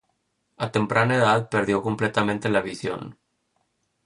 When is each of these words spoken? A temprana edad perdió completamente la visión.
A 0.57 0.67
temprana 0.71 1.13
edad 1.13 1.47
perdió 1.47 1.83
completamente 1.83 2.49
la 2.49 2.61
visión. 2.61 3.19